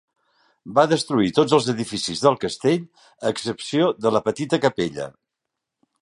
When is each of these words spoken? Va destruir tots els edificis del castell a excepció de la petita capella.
Va 0.79 0.85
destruir 0.93 1.33
tots 1.39 1.53
els 1.57 1.67
edificis 1.73 2.23
del 2.25 2.39
castell 2.45 2.81
a 2.87 3.35
excepció 3.35 3.93
de 4.07 4.17
la 4.17 4.23
petita 4.31 4.61
capella. 4.65 5.07